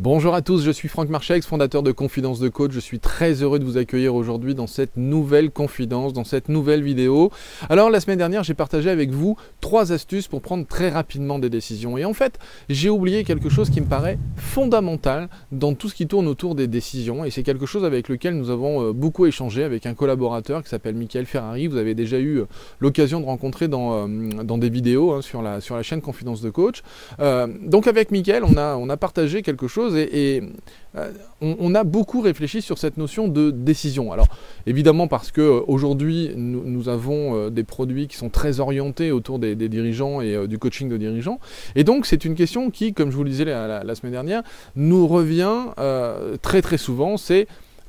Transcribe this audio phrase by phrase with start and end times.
[0.00, 2.70] Bonjour à tous, je suis Franck Marchex, fondateur de Confidence de Coach.
[2.70, 6.84] Je suis très heureux de vous accueillir aujourd'hui dans cette nouvelle confidence, dans cette nouvelle
[6.84, 7.32] vidéo.
[7.68, 11.50] Alors la semaine dernière, j'ai partagé avec vous trois astuces pour prendre très rapidement des
[11.50, 11.98] décisions.
[11.98, 12.38] Et en fait,
[12.68, 16.68] j'ai oublié quelque chose qui me paraît fondamental dans tout ce qui tourne autour des
[16.68, 17.24] décisions.
[17.24, 20.68] Et c'est quelque chose avec lequel nous avons euh, beaucoup échangé avec un collaborateur qui
[20.68, 21.66] s'appelle Michael Ferrari.
[21.66, 22.44] Vous avez déjà eu euh,
[22.78, 26.84] l'occasion de rencontrer dans, euh, des vidéos hein, sur, la, chaîne Confidence de Coach.
[27.18, 30.42] donc avec Michael, on a partagé quelque chose et,
[30.96, 34.12] euh, on, a beaucoup réfléchi sur cette notion de décision.
[34.12, 34.26] Alors
[34.66, 39.38] évidemment parce que euh, aujourd'hui nous, avons euh, des produits qui sont très orientés autour
[39.38, 41.38] des, dirigeants et du coaching de dirigeants,
[41.76, 44.42] et donc c'est une question qui, comme je vous le disais la, semaine dernière,
[44.76, 45.66] nous revient
[46.42, 47.16] très très souvent.
[47.16, 47.46] C'est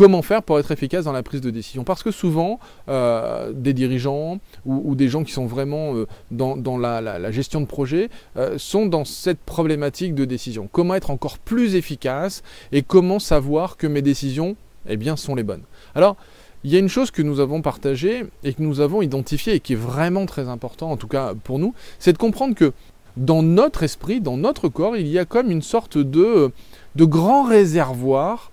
[0.00, 2.58] Comment faire pour être efficace dans la prise de décision Parce que souvent,
[2.88, 8.08] euh, des dirigeants ou, des gens qui sont vraiment euh, dans, la, gestion de projet
[8.38, 10.70] euh, sont dans cette problématique de décision.
[10.72, 14.56] Comment être encore plus efficace et comment savoir que mes décisions
[14.88, 16.16] eh bien, sont les bonnes Alors,
[16.64, 19.60] il y a une chose que nous avons partagée et que nous avons identifiée et
[19.60, 22.72] qui est vraiment très important, en tout cas pour nous, c'est de comprendre que
[23.18, 26.52] dans notre esprit, dans notre corps, il y a comme une sorte de,
[26.96, 28.50] de grand réservoir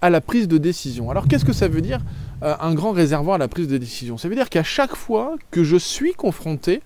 [0.00, 1.10] à la prise de décision.
[1.10, 2.00] Alors qu'est-ce que ça veut dire
[2.42, 4.16] euh, un grand réservoir à la prise de décision?
[4.18, 6.82] Ça veut dire qu'à chaque fois que je suis confronté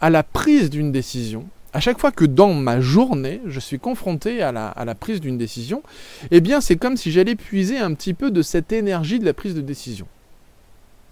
[0.00, 4.42] à la prise d'une décision, à chaque fois que dans ma journée, je suis confronté
[4.42, 5.82] à la, prise d'une décision,
[6.30, 9.32] eh bien c'est comme si j'allais puiser un petit peu de cette énergie de la
[9.32, 10.06] prise de décision.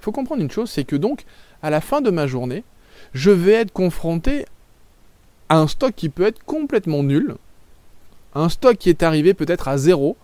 [0.00, 1.24] Il faut comprendre une chose, c'est que donc,
[1.62, 2.62] à la fin de ma journée,
[3.14, 4.44] je vais être confronté
[5.48, 7.36] à un stock qui peut être complètement nul,
[8.34, 10.16] un stock qui est arrivé peut-être à zéro,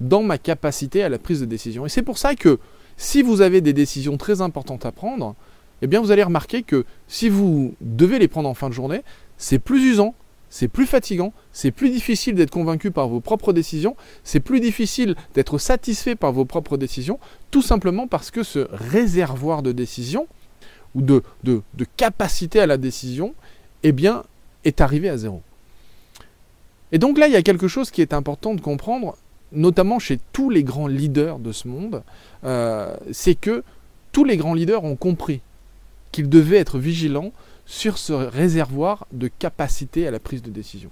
[0.00, 1.86] dans ma capacité à la prise de décision.
[1.86, 2.58] Et c'est pour ça que
[2.96, 5.34] si vous avez des décisions très importantes à prendre,
[5.82, 9.02] eh bien vous allez remarquer que si vous devez les prendre en fin de journée,
[9.36, 10.14] c'est plus usant,
[10.50, 15.14] c'est plus fatigant, c'est plus difficile d'être convaincu par vos propres décisions, c'est plus difficile
[15.34, 17.18] d'être satisfait par vos propres décisions,
[17.50, 20.26] tout simplement parce que ce réservoir de décision
[20.94, 23.34] ou de, de, de capacité à la décision,
[23.82, 24.24] eh bien,
[24.64, 25.42] est arrivé à zéro.
[26.92, 29.16] Et donc là, il y a quelque chose qui est important de comprendre,
[29.52, 32.02] notamment chez tous les grands leaders de ce monde,
[32.44, 33.62] euh, c'est que
[34.12, 35.40] tous les grands leaders ont compris
[36.12, 37.32] qu'ils devaient être vigilants
[37.66, 40.90] sur ce réservoir de capacité à la prise de décision.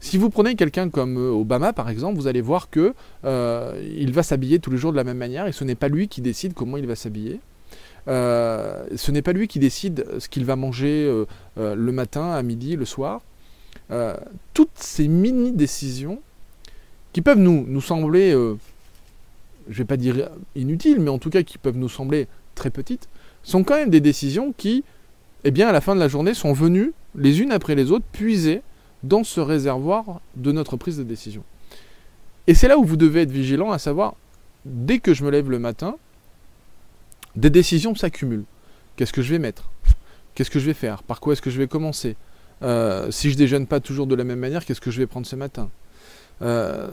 [0.00, 2.94] Si vous prenez quelqu'un comme euh, Obama, par exemple, vous allez voir que
[3.24, 5.88] euh, il va s'habiller tous les jours de la même manière et ce n'est pas
[5.88, 7.40] lui qui décide comment il va s'habiller.
[8.06, 11.24] ce n'est pas lui qui décide ce qu'il va manger
[11.56, 13.20] le matin, à midi, le soir.
[14.54, 16.20] toutes ces mini-décisions
[17.12, 18.56] qui peuvent nous, sembler, euh,
[19.68, 22.70] je ne vais pas dire inutiles, mais en tout cas qui peuvent nous sembler très
[22.70, 23.08] petites,
[23.42, 24.84] sont quand même des décisions qui,
[25.44, 28.04] eh bien, à la fin de la journée, sont venues, les unes après les autres,
[28.12, 28.62] puiser
[29.02, 31.42] dans ce réservoir de notre prise de décision.
[32.46, 34.14] Et c'est là où vous devez être vigilant, à savoir,
[34.64, 35.96] dès que je me lève le matin,
[37.36, 38.44] des décisions s'accumulent.
[38.96, 39.70] Qu'est-ce que je vais mettre?
[40.34, 41.02] Qu'est-ce que je vais faire?
[41.02, 42.16] Par quoi est-ce que je vais commencer?
[42.62, 45.26] Euh, Si je déjeune pas toujours de la même manière, qu'est-ce que je vais prendre
[45.26, 45.70] ce matin?
[46.40, 46.88] Euh,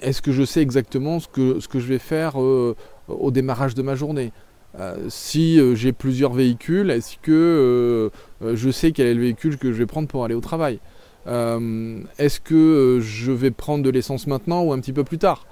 [0.00, 2.76] est-ce que je sais exactement ce que, je vais faire euh,
[3.08, 4.32] au démarrage de ma journée?
[4.78, 8.10] Euh, si j'ai plusieurs véhicules, est-ce que
[8.42, 10.80] je sais quel est le véhicule que je vais prendre pour aller au travail?
[11.26, 15.46] Est-ce que je vais prendre de l'essence maintenant ou un petit peu plus tard?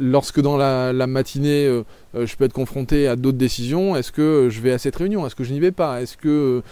[0.00, 1.82] Lorsque dans la, matinée,
[2.14, 5.26] je peux être confronté à d'autres décisions, est-ce que je vais à cette réunion?
[5.26, 6.00] Est-ce que je n'y vais pas?
[6.00, 6.62] Est-ce que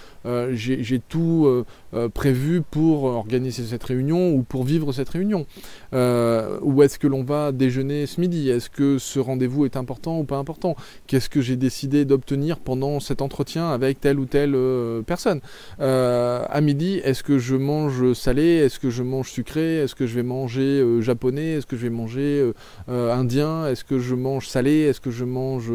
[0.52, 1.64] j'ai tout
[2.12, 5.46] prévu pour organiser cette réunion ou pour vivre cette réunion.
[5.92, 8.48] Euh, Où est-ce que l'on va déjeuner ce midi?
[8.50, 10.76] Est-ce que ce rendez-vous est important ou pas important?
[11.06, 15.40] Qu'est-ce que j'ai décidé d'obtenir pendant cet entretien avec telle ou telle euh, personne?
[15.78, 18.42] À midi, est-ce que je mange salé?
[18.42, 19.78] Est-ce que je mange sucré?
[19.78, 21.52] Est-ce que je vais manger japonais?
[21.52, 22.52] Est-ce que je vais manger
[22.88, 23.66] indien?
[23.66, 24.80] Est-ce que je mange salé?
[24.80, 25.70] Est-ce que je mange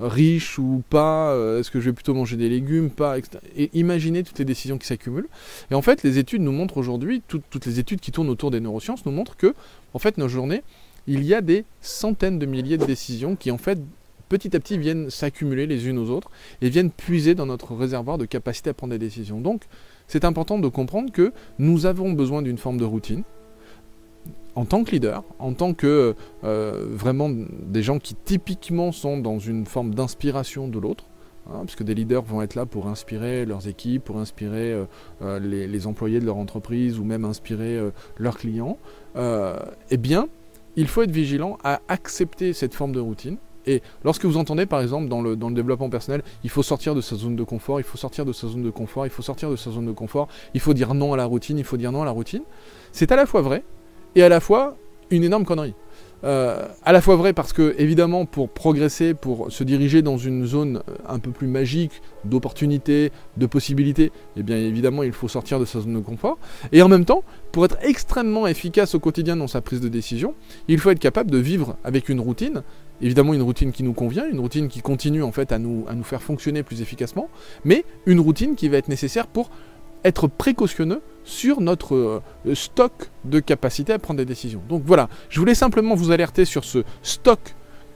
[0.00, 1.34] riche ou pas?
[1.58, 2.90] Est-ce que je vais plutôt manger des légumes?
[2.90, 3.16] Pas
[3.56, 5.28] Et imaginez toutes les décisions qui s'accumulent.
[5.70, 8.60] Et en fait, les études nous montrent aujourd'hui, toutes les études qui tournent autour des
[8.60, 9.54] neurosciences nous montrent que,
[9.92, 10.62] en fait, nos journées,
[11.06, 13.78] il y a des centaines de milliers de décisions qui, en fait,
[14.28, 16.30] petit à petit viennent s'accumuler les unes aux autres
[16.62, 19.40] et viennent puiser dans notre réservoir de capacité à prendre des décisions.
[19.40, 19.64] Donc,
[20.08, 23.22] c'est important de comprendre que nous avons besoin d'une forme de routine
[24.54, 26.14] en tant que leader, en tant que
[26.44, 31.06] euh, vraiment des gens qui typiquement sont dans une forme d'inspiration de l'autre,
[31.46, 34.84] Hein, parce que des leaders vont être là pour inspirer leurs équipes, pour inspirer euh,
[35.20, 38.78] euh, les, employés de leur entreprise ou même inspirer euh, leurs clients,
[39.16, 40.28] eh bien,
[40.76, 43.36] il faut être vigilant à accepter cette forme de routine
[43.66, 46.94] Et lorsque vous entendez, par exemple, dans le, dans le développement personnel, il faut sortir
[46.94, 49.22] de sa zone de confort, il faut sortir de sa zone de confort, il faut
[49.22, 51.76] sortir de sa zone de confort, il faut dire non à la routine, il faut
[51.76, 52.42] dire non à la routine,
[52.90, 53.62] c'est à la fois vrai
[54.16, 54.76] et à la fois
[55.10, 55.74] une énorme connerie.
[56.24, 60.46] Euh, à la fois vrai parce que, évidemment, pour progresser, pour se diriger dans une
[60.46, 65.60] zone euh, un peu plus magique, d'opportunités, de possibilités, eh bien évidemment, il faut sortir
[65.60, 66.38] de sa zone de confort.
[66.72, 70.34] Et en même temps, pour être extrêmement efficace au quotidien dans sa prise de décision,
[70.66, 72.62] il faut être capable de vivre avec une routine,
[73.02, 75.94] évidemment une routine qui nous convient, une routine qui continue en fait à nous, à
[75.94, 77.28] nous faire fonctionner plus efficacement,
[77.64, 79.50] mais une routine qui va être nécessaire pour
[80.04, 82.92] être précautionneux sur notre euh, stock
[83.24, 84.62] de capacité à prendre des décisions.
[84.68, 87.40] Donc voilà, je voulais simplement vous alerter sur ce stock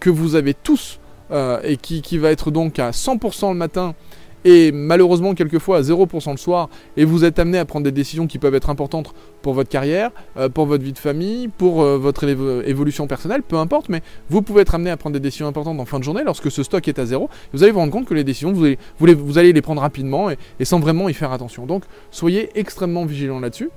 [0.00, 0.98] que vous avez tous
[1.30, 3.94] euh, et qui, qui, va être donc à 100% le matin
[4.44, 8.26] et malheureusement quelquefois à 0% le soir, et vous êtes amené à prendre des décisions
[8.26, 11.98] qui peuvent être importantes pour votre carrière, euh, pour votre vie de famille, pour euh,
[11.98, 15.80] votre évolution personnelle, peu importe, mais vous pouvez être amené à prendre des décisions importantes
[15.80, 17.28] en fin de journée lorsque ce stock est à zéro.
[17.52, 20.64] Vous allez vous rendre compte que les décisions, vous allez, les prendre rapidement et, et
[20.64, 21.66] sans vraiment y faire attention.
[21.66, 23.70] Donc soyez extrêmement vigilants là-dessus.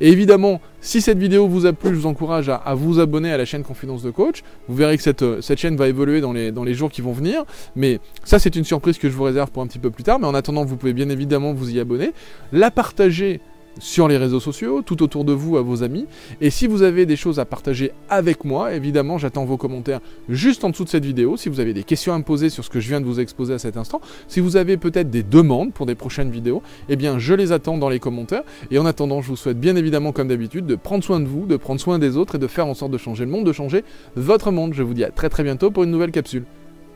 [0.00, 3.36] Et évidemment, si cette vidéo vous a plu, je vous encourage à, vous abonner à
[3.36, 4.42] la chaîne Confidence de Coach.
[4.68, 7.00] Vous verrez que cette, euh, cette chaîne va évoluer dans les, dans les jours qui
[7.00, 7.44] vont venir.
[7.76, 10.18] Mais ça, c'est une surprise que je vous réserve pour un petit peu plus tard.
[10.18, 12.12] Mais en attendant, vous pouvez bien évidemment vous y abonner,
[12.52, 13.40] la partager
[13.78, 16.06] sur les réseaux sociaux, tout autour de vous, à vos amis.
[16.40, 20.64] Et si vous avez des choses à partager avec moi, évidemment, j'attends vos commentaires juste
[20.64, 21.36] en dessous de cette vidéo.
[21.36, 23.20] Si vous avez des questions à me poser sur ce que je viens de vous
[23.20, 26.96] exposer à cet instant, si vous avez peut-être des demandes pour des prochaines vidéos, eh
[26.96, 28.42] bien, je les attends dans les commentaires.
[28.70, 31.46] Et en attendant, je vous souhaite bien évidemment, comme d'habitude, de prendre soin de vous,
[31.46, 33.52] de prendre soin des autres et de faire en sorte de changer le monde, de
[33.52, 33.84] changer
[34.16, 34.74] votre monde.
[34.74, 36.44] Je vous dis à très très bientôt pour une nouvelle capsule.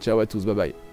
[0.00, 0.87] Ciao à tous, bye bye.